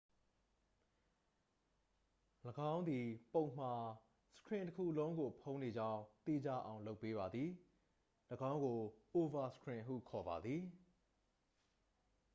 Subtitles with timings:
[2.71, 3.71] ၎င်းသည် ပုံမှာ
[4.35, 7.49] စခရင်တစ်ခုလုံးကိုဖုံးနေကြောင်း သေချာအောင်လုပ်ပေးပါသည်
[8.51, 8.79] ၎င်းကို
[9.13, 10.61] အိုဗာစခရင်ဟုခေါ်ပါသည်